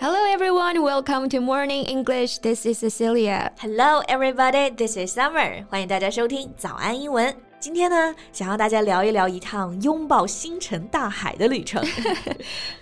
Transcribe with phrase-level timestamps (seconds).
[0.00, 2.38] Hello everyone, welcome to Morning English.
[2.38, 3.52] This is Cecilia.
[3.58, 5.64] Hello everybody, this is Summer.
[5.68, 7.34] 欢迎大家收听早安英文。
[7.60, 11.80] 今天呢，想要大家聊一聊一趟拥抱星辰大海的旅程。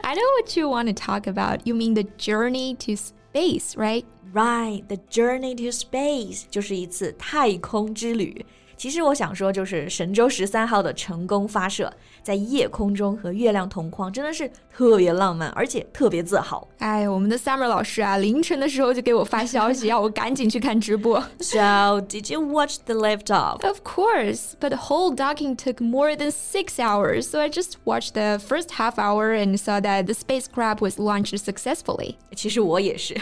[0.01, 1.61] I know what you want to talk about.
[1.65, 4.05] You mean the journey to space, right?
[4.33, 8.47] Right, the journey to space 就是一次太空之旅。
[8.77, 11.93] 其实我想说，就是神舟十三号的成功发射，
[12.26, 16.67] 在夜空中和月亮同框，真的是特别浪漫，而且特别自豪。
[16.80, 21.23] 哎，我们的 Summer 老师啊，凌晨的时候就给我发消息，要我赶紧去看直播。
[21.40, 23.66] So did you watch the liftoff?
[23.66, 28.16] Of course, but the whole docking took more than six hours, so I just watched
[28.16, 32.16] the first half hour and saw that the spacecraft was launched successfully.
[32.36, 33.16] 其实我也是。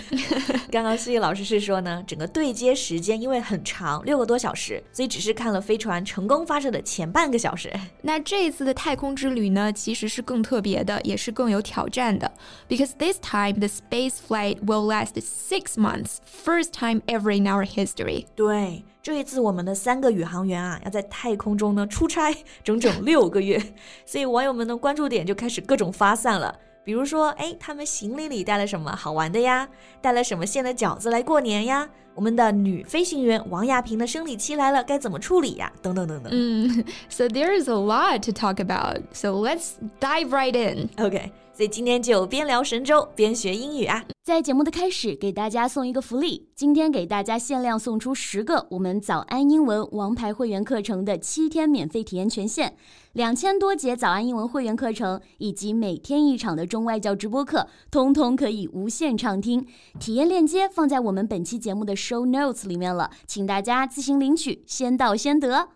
[0.71, 5.43] 刚刚思怡老师是说呢，整个对接时间因为很长，六个多小时，所以只是看。
[5.43, 7.69] 看了飞船成功发射的前半个小时。
[8.01, 12.31] 那这一次的太太空之旅呢，其实是更特别的，也是更有挑战的。
[12.69, 18.27] Because this time the space flight will last six months, first time ever in our history.
[18.35, 22.31] 对，这一次我们的三个宇航员啊，要在太空中呢出差
[22.63, 23.59] 整整六个月，
[24.05, 26.59] 所以网友们的关注点就开始各种发散了。
[26.83, 29.67] 比如说，哎，他们行李里带了什么好玩的呀？
[30.01, 31.89] 带了什么馅的饺子来过年呀？
[32.15, 35.71] 我们的女飞行员王亚平的生理期来了，该怎么处理呀？
[35.81, 36.31] 等等等等。
[36.31, 39.01] 嗯，So there is a lot to talk about.
[39.13, 40.89] So let's dive right in.
[41.03, 41.31] OK.
[41.53, 44.03] 所以今天就边聊神州边学英语啊！
[44.24, 52.74] 在节目的开始，给大家送一个福利，今天给大家限量送出十个我们早安英文王牌会员课程的七天免费体验权限，
[53.14, 59.66] 两千多节早安英文会员课程以及每天一场的中外教直播课，通通可以无限畅听。
[59.98, 65.70] 体验链接放在我们本期节目的 show notes 里面了，请大家自行领取，先到先得。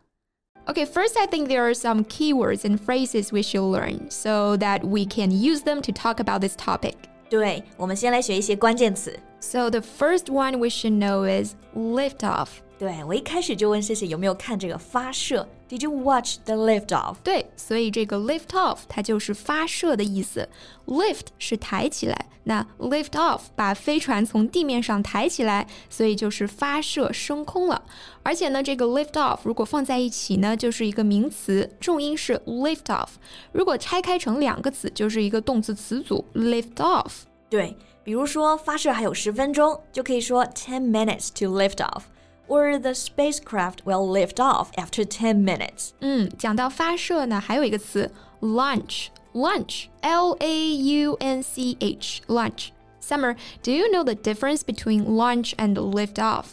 [0.67, 4.85] Okay, first, I think there are some keywords and phrases we should learn so that
[4.85, 6.95] we can use them to talk about this topic.
[7.30, 9.18] 对，我们先来学一些关键词。
[9.40, 12.48] So the first one we should know is lift off.
[12.80, 17.16] 对我一开始就问谢谢有没有看这个发射？Did you watch the lift off？
[17.24, 20.48] 对，所以这个 lift off 它就是发射的意思。
[20.86, 27.82] Lift 是抬起来，那 lift off 把飞船从地面上抬起来，所以就是发射升空了。
[28.22, 33.10] 而且呢，这个 lift off 如果放在一起呢，就是一个名词，重音是 lift off。
[33.52, 37.24] 如果拆开成两个词，就是一个动词词组 lift off。
[37.49, 45.91] 对，比如说发射还有十分钟，就可以说 ten minutes to lift off。or the spacecraft will lift off after 10 minutes.
[46.01, 48.11] 嗯，讲到发射呢，还有一个词
[48.41, 52.69] launch lunch L A U N C H lunch.
[53.01, 56.45] Summer, do you know the difference between launch and lift off?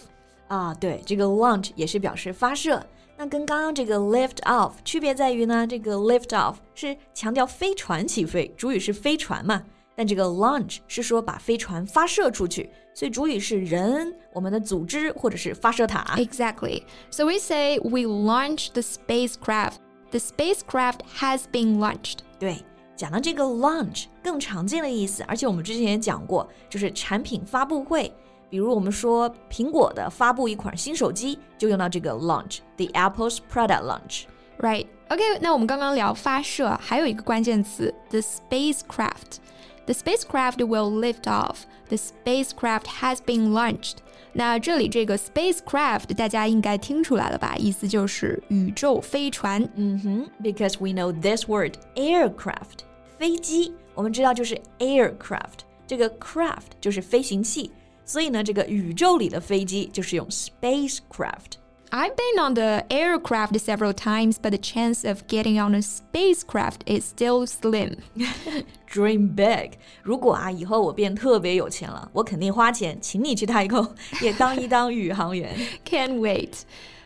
[0.48, 2.86] 啊，对，这个 launch 也是表示发射。
[3.18, 9.64] 那跟刚刚这个 lift off 区别在于呢，这个 lift off 是强调飞船起飞，主语是飞船嘛。
[9.96, 16.16] 但这个 launch 是说把飞船发射出去，所以主语是人、我们的组织或者是发射塔。
[16.16, 16.84] Exactly.
[17.10, 19.74] So we say we launched the spacecraft.
[20.12, 22.20] The spacecraft has been launched.
[22.40, 22.64] 对，
[22.96, 28.12] 讲到这个 launch 更常见的意思，而且我们之前也讲过，就是产品发布会。
[28.50, 34.88] 比如我们说苹果的发布一款新手机，就用到这个 launch，the Apple's product launch。Right.
[35.10, 39.38] OK，那我们刚刚聊发射，还有一个关键词，the spacecraft。
[39.86, 41.66] the spacecraft will lift off.
[41.90, 43.98] The spacecraft has been launched.
[44.34, 47.56] 那这里这个 spacecraft 大家应该听出来了吧？
[47.58, 49.68] 意思就是宇宙飞船。
[49.76, 52.84] 嗯哼，because we know this word aircraft
[53.18, 57.72] 飞机，我们知道就是 aircraft，这个 craft 就是飞行器，
[58.06, 61.58] 所以呢，这个宇宙里的飞机就是用 spacecraft。
[61.94, 66.84] I've been on the aircraft several times, but the chance of getting on a spacecraft
[66.86, 67.98] is still slim.
[68.88, 69.72] Dream big！
[70.04, 75.56] 如果啊，以后我变特别有钱了，我肯定花钱请你去太空，也当一当宇航员。
[75.84, 76.62] Can't wait！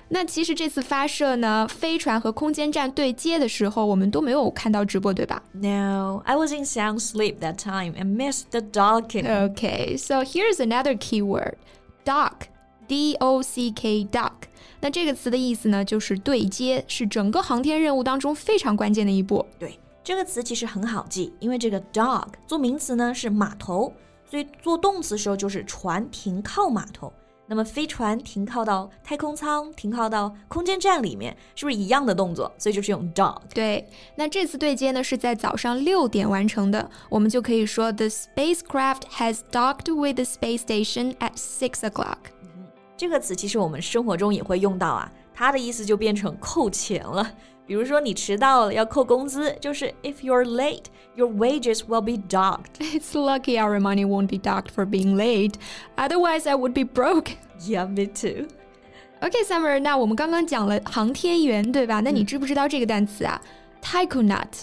[0.10, 5.42] 那其实这次发射呢，飞船和空间站对接的时候，我们都没有看到直播，对吧？
[5.54, 9.24] No, I was in sound sleep that time and missed the docking.
[9.26, 11.54] Okay, so here's another keyword:
[12.04, 12.50] dock.
[12.86, 14.47] D O C K dock。
[14.81, 19.45] 那这个词的意思呢，就是对接，是整个航天任务当中非常关键的一步。
[19.59, 23.93] 对，这个词其实很好记，因为这个 dock 做名词呢是码头，
[24.31, 27.13] 所以做动词时候就是船停靠码头。
[27.51, 32.53] 那么飞船停靠到太空舱，停靠到空间站里面，是不是一样的动作？
[32.59, 33.39] 所以就是用 dock。
[33.55, 42.19] 对，那这次对接呢是在早上六点完成的，我们就可以说 The spacecraft has docked with the space station at six o'clock。
[42.99, 47.33] 这个词其实我们生活中也会用到啊，它的意思就变成扣钱了。
[47.65, 52.81] 比如说你迟到了要扣工资，就是 If you're late, your wages will be docked.
[52.81, 55.55] It's lucky our money won't be docked for being late,
[55.97, 57.33] otherwise I would be broke.
[57.61, 58.49] Yeah, me too.
[59.21, 62.01] OK, Summer，那我们刚刚讲了航天员，对吧？
[62.01, 63.41] 那你知不知道这个单词啊
[63.83, 64.63] ？taikonaut.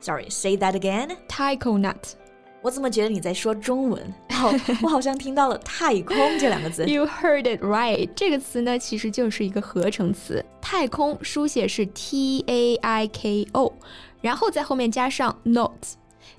[0.00, 1.16] Sorry, say that again.
[1.28, 2.14] taikonaut.
[2.62, 4.02] 我怎么觉得你在说中文？
[4.42, 6.84] 哦，我好像听到了“太空”这两个字。
[6.84, 8.08] You heard it right。
[8.14, 13.72] 这个词呢，其实就是一个合成词，太空书写是 T A I K O，
[14.20, 15.72] 然后在后面加上 not。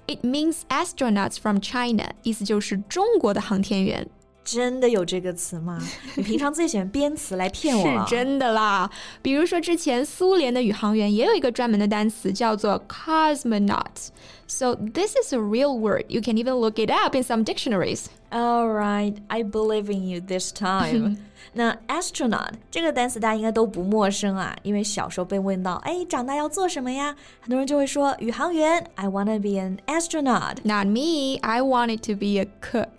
[0.05, 4.07] It means astronauts from China，意思就是中国的航天员。
[4.47, 5.77] 真的有这个词吗？
[6.15, 8.89] 你平常最喜欢编词来骗我啊是真的啦。
[9.21, 14.07] 比如说，之前苏联的宇航员也有一个专门的单词叫做 cosmonaut。
[14.47, 16.05] So this is a real word.
[16.07, 18.05] You can even look it up in some dictionaries.
[18.29, 21.17] All right, I believe in you this time。
[21.53, 27.15] 那 astronaut 这个单词大家应该都不陌生啊，因为小时候被问到，哎，长大要做什么呀？
[27.39, 30.57] 很多人就会说宇航员，I wanna be an astronaut。
[30.63, 31.39] Not me.
[31.41, 32.89] I wanted to be a cook.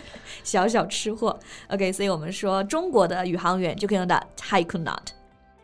[0.44, 1.40] 小小吃货。
[1.68, 5.08] OK，所以我们说中国的宇航员就可以用到 taikonaut。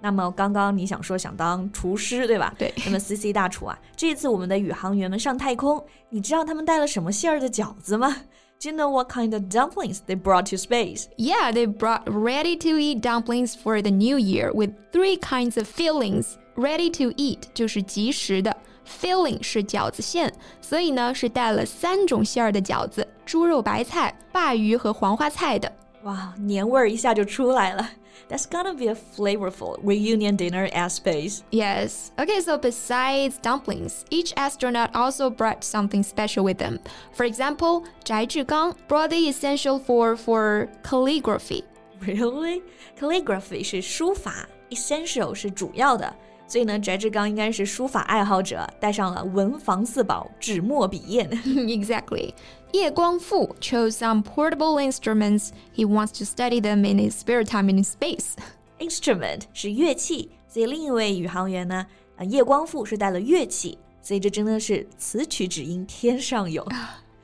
[0.01, 2.55] 那么刚刚你想说想当厨师对吧？
[2.59, 8.17] 对那么 CC 大厨啊，这次我们的宇航员们上太空，你知道他们带了什么馅儿的饺子吗
[8.60, 11.08] ？Do you know what kind of dumplings they brought to space?
[11.18, 15.68] Yeah, they brought ready to eat dumplings for the new year with three kinds of
[15.68, 16.38] fillings.
[16.56, 18.56] Ready to eat 就是即食的，
[18.86, 25.72] filling 是饺子馅，所以呢是带了三种馅儿的饺子：猪肉白菜、鲅鱼和黄花菜的。
[26.06, 27.90] 哇，年味儿一下就出来了。
[28.30, 31.42] That's gonna be a flavorful reunion dinner at space.
[31.52, 32.12] Yes.
[32.18, 36.80] Okay, so besides dumplings, each astronaut also brought something special with them.
[37.14, 41.64] For example, 翟志刚 brought the essential for for calligraphy.
[42.00, 42.64] Really?
[42.98, 46.16] Calligraphy 是书法，essential 是主要的，
[46.49, 51.29] 所以呢，翟志刚应该是书法爱好者，带上了文房四宝纸墨笔砚。
[51.67, 52.33] exactly.
[52.73, 55.51] 叶光富 chose some portable instruments.
[55.75, 58.35] He wants to study them in his spare time in space.
[58.79, 66.67] Instrument 是乐器，所以另一位宇航员呢，呃，叶光富是带了乐器，所以这真的是此曲只应天上有。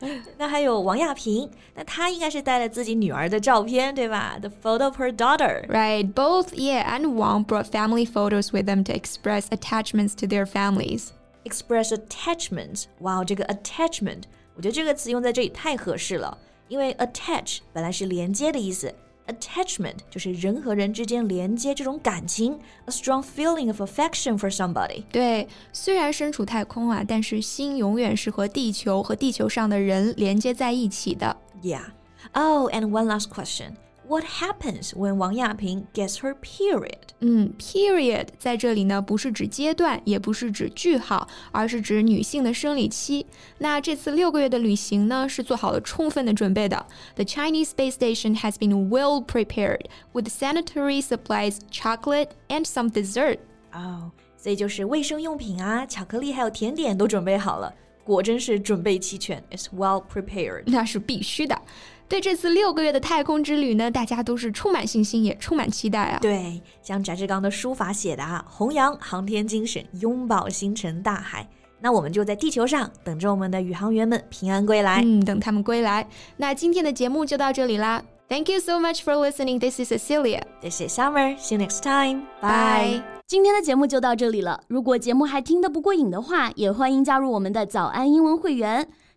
[0.37, 4.37] 那还有王亚平，那她应该是带了自己女儿的照片，对吧？
[4.39, 5.67] The photo of her daughter.
[5.67, 10.45] Right, both Ye and Wang brought family photos with them to express attachments to their
[10.45, 11.09] families.
[11.43, 14.23] Express attachment，哇，这个 attachment，
[14.55, 16.37] 我觉得这个词用在这里太合适了，
[16.67, 18.93] 因为 attach 本来是连接的意思
[19.27, 25.03] ，attachment 就是人和人之间连接这种感情，a strong feeling of affection for somebody。
[25.11, 31.35] 对，虽然身处太空啊，但是心永远是和地球和地球上的人连接在一起的。
[31.61, 31.85] Yeah.
[32.33, 33.71] Oh, and one last question.
[34.07, 37.09] What happens when Wang Yaping gets her period?
[37.19, 43.25] 嗯，period 在这里呢，不是指阶段，也不是指句号，而是指女性的生理期。
[43.57, 46.85] 那这次六个月的旅行呢，是做好了充分的准备的。
[47.15, 53.39] The Chinese space station has been well prepared with sanitary supplies, chocolate, and some dessert.
[53.73, 57.73] 哦、所以就是卫生用品啊、巧克力还有甜点都准备好了，
[58.05, 60.63] 果真是准备齐全，is well prepared。
[60.67, 61.61] 那是必须的。
[62.08, 66.18] 对这次六个月的太空之旅呢，大家都是充满信心，也充满期待啊。
[66.20, 71.48] 对，像翟志刚的书法写的啊，弘扬航天精神，拥抱星辰大海。
[71.80, 75.02] 那我们就在地球上等着我们的宇航员们平安归来。
[75.04, 76.06] 嗯，等他们归来。
[76.36, 78.02] 那今天的节目就到这里啦。
[78.28, 79.58] Thank you so much for listening.
[79.58, 80.42] This is Cecilia.
[80.60, 81.36] This is Summer.
[81.38, 82.22] See you next time.
[82.40, 83.02] Bye.
[83.26, 84.62] 今天的节目就到这里了。
[84.68, 88.88] 如果节目还听得不过瘾的话，也欢迎加入我们的早安英文会员。